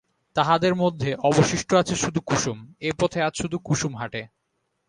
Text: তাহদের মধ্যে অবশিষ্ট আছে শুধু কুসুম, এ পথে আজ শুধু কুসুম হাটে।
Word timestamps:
তাহদের 0.35 0.73
মধ্যে 0.75 1.09
অবশিষ্ট 1.23 1.69
আছে 1.73 1.95
শুধু 1.95 2.19
কুসুম, 2.21 2.57
এ 2.81 2.91
পথে 2.99 3.19
আজ 3.21 3.33
শুধু 3.35 3.57
কুসুম 3.59 3.93
হাটে। 3.95 4.21